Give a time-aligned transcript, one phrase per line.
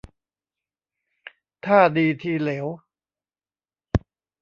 [1.65, 2.67] ท่าดีทีเหลว